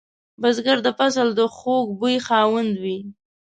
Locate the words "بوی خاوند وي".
1.99-2.99